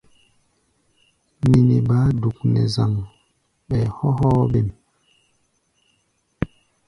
[1.49, 2.93] Nini baá duk nɛ zaŋ,
[3.67, 4.69] ɓɛɛ hɔ́ hɔ́ɔ́-bêm.